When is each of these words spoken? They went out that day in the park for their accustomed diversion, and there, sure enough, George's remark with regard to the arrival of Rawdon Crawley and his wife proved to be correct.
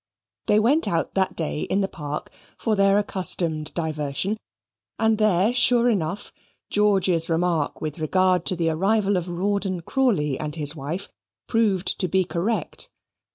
They 0.47 0.59
went 0.59 0.87
out 0.87 1.13
that 1.13 1.35
day 1.35 1.59
in 1.59 1.81
the 1.81 1.87
park 1.87 2.31
for 2.57 2.75
their 2.75 2.97
accustomed 2.97 3.71
diversion, 3.75 4.39
and 4.97 5.19
there, 5.19 5.53
sure 5.53 5.91
enough, 5.91 6.33
George's 6.71 7.29
remark 7.29 7.81
with 7.81 7.99
regard 7.99 8.43
to 8.47 8.55
the 8.55 8.71
arrival 8.71 9.15
of 9.15 9.29
Rawdon 9.29 9.81
Crawley 9.81 10.39
and 10.39 10.55
his 10.55 10.75
wife 10.75 11.07
proved 11.47 11.99
to 11.99 12.07
be 12.07 12.23
correct. 12.23 12.89